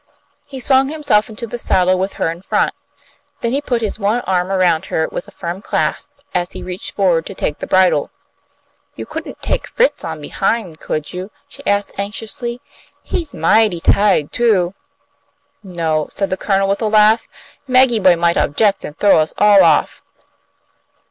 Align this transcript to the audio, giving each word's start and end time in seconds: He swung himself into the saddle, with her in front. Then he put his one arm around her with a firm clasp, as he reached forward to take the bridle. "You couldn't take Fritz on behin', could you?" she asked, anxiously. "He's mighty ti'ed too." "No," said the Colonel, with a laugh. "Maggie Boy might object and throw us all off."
He 0.47 0.59
swung 0.59 0.89
himself 0.89 1.29
into 1.29 1.45
the 1.45 1.59
saddle, 1.59 1.95
with 1.99 2.13
her 2.13 2.31
in 2.31 2.41
front. 2.41 2.71
Then 3.41 3.51
he 3.51 3.61
put 3.61 3.83
his 3.83 3.99
one 3.99 4.21
arm 4.21 4.51
around 4.51 4.85
her 4.85 5.07
with 5.07 5.27
a 5.27 5.29
firm 5.31 5.61
clasp, 5.61 6.09
as 6.33 6.53
he 6.53 6.63
reached 6.63 6.95
forward 6.95 7.27
to 7.27 7.35
take 7.35 7.59
the 7.59 7.67
bridle. 7.67 8.09
"You 8.95 9.05
couldn't 9.05 9.43
take 9.43 9.67
Fritz 9.67 10.03
on 10.03 10.19
behin', 10.19 10.75
could 10.77 11.13
you?" 11.13 11.29
she 11.47 11.61
asked, 11.67 11.91
anxiously. 11.99 12.61
"He's 13.03 13.35
mighty 13.35 13.79
ti'ed 13.79 14.31
too." 14.31 14.73
"No," 15.61 16.07
said 16.15 16.31
the 16.31 16.35
Colonel, 16.35 16.67
with 16.67 16.81
a 16.81 16.87
laugh. 16.87 17.27
"Maggie 17.67 17.99
Boy 17.99 18.15
might 18.15 18.37
object 18.37 18.83
and 18.83 18.97
throw 18.97 19.19
us 19.19 19.35
all 19.37 19.63
off." 19.63 20.01